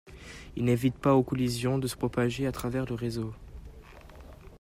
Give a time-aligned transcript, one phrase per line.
[0.55, 3.35] Il n'évite pas aux collisions de se propager à travers le réseau.